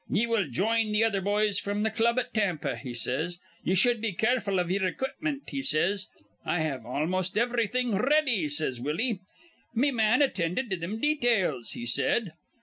'Ye 0.09 0.25
will 0.25 0.47
jine 0.49 0.91
th' 0.93 1.03
other 1.03 1.21
boys 1.21 1.59
fr'm 1.59 1.83
th' 1.85 1.93
club 1.93 2.17
at 2.17 2.33
Tampa,' 2.33 2.75
he 2.75 2.91
says. 2.91 3.37
'Ye 3.63 3.75
shud 3.75 4.01
be 4.01 4.13
careful 4.13 4.57
iv 4.57 4.71
ye'er 4.71 4.87
equipment,' 4.87 5.43
he 5.51 5.61
says. 5.61 6.07
'I 6.43 6.59
have 6.59 6.85
almost 6.87 7.35
ivrything 7.35 7.93
r 7.93 8.03
ready,' 8.09 8.49
says 8.49 8.81
Willie. 8.81 9.19
'Me 9.75 9.91
man 9.91 10.23
attinded 10.23 10.71
to 10.71 10.77
thim 10.79 10.99
details,' 10.99 11.73
he 11.73 11.85
says. 11.85 12.29